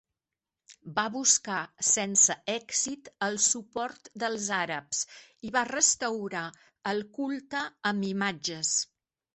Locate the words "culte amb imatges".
7.21-8.77